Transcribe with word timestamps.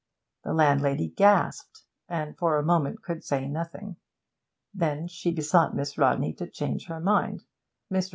The 0.43 0.53
landlady 0.55 1.09
gasped, 1.09 1.83
and 2.09 2.35
for 2.35 2.57
a 2.57 2.63
moment 2.63 3.03
could 3.03 3.23
say 3.23 3.47
nothing. 3.47 3.97
Then 4.73 5.07
she 5.07 5.29
besought 5.31 5.75
Miss 5.75 5.95
Rodney 5.95 6.33
to 6.37 6.47
change 6.49 6.87
her 6.87 6.99
mind. 6.99 7.43
Mr. 7.93 8.09